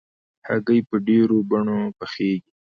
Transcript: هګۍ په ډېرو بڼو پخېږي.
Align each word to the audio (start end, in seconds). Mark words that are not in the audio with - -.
هګۍ 0.47 0.79
په 0.89 0.95
ډېرو 1.07 1.37
بڼو 1.49 1.79
پخېږي. 1.97 2.51